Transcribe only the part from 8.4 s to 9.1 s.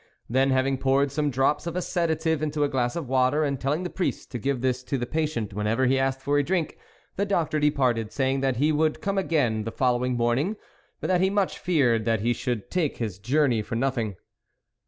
he would